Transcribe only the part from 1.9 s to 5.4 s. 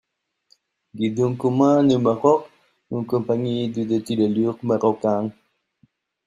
au Maroc une compagnie du de tirailleurs marocains.